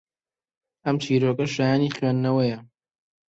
[0.83, 2.59] ئەم چیرۆکە شایەنی خوێندنەوەیە